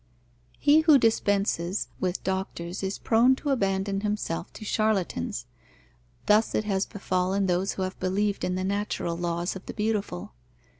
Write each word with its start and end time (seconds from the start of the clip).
_He 0.57 0.79
who 0.79 0.97
dispenses 0.97 1.87
with 1.99 2.23
doctors 2.23 2.81
is 2.81 2.97
prone 2.97 3.35
to 3.35 3.51
abandon 3.51 4.01
himself 4.01 4.51
to 4.53 4.65
charlatans. 4.65 5.45
Thus 6.25 6.55
it 6.55 6.63
has 6.63 6.87
befallen 6.87 7.45
those 7.45 7.73
who 7.73 7.83
have 7.83 7.99
believed 7.99 8.43
in 8.43 8.55
the 8.55 8.63
natural 8.63 9.15
laws 9.15 9.55
of 9.55 9.67
the 9.67 9.75
beautiful. 9.75 10.33